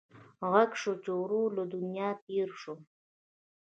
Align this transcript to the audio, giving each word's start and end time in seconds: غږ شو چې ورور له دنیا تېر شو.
غږ 0.51 0.71
شو 0.81 0.93
چې 1.03 1.11
ورور 1.21 1.49
له 1.59 1.63
دنیا 1.73 2.09
تېر 2.25 2.49
شو. 2.61 2.75